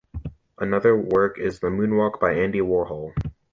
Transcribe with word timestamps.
Another 0.57 0.97
work 0.97 1.37
is 1.37 1.59
the 1.59 1.67
"Moonwalk" 1.67 2.19
by 2.19 2.33
Andy 2.33 2.57
Warhol. 2.57 3.13